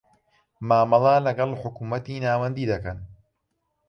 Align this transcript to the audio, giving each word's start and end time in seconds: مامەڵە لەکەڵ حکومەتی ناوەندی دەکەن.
مامەڵە 0.67 1.15
لەکەڵ 1.27 1.51
حکومەتی 1.61 2.21
ناوەندی 2.25 2.69
دەکەن. 2.71 2.97